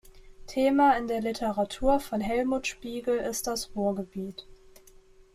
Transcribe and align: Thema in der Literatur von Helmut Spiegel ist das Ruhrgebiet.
Thema 0.47 0.97
in 0.97 1.07
der 1.07 1.21
Literatur 1.21 1.99
von 1.99 2.21
Helmut 2.21 2.65
Spiegel 2.65 3.17
ist 3.19 3.45
das 3.45 3.75
Ruhrgebiet. 3.75 4.47